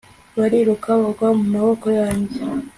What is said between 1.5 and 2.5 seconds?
maboko yanjye